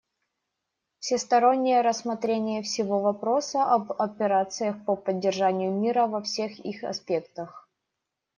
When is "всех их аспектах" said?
6.23-7.69